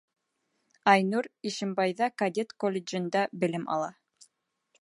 Айнур 0.93 1.29
Ишембайҙа 1.51 2.09
кадет 2.23 2.57
колледжында 2.65 3.25
белем 3.45 3.73
ала. 3.77 3.95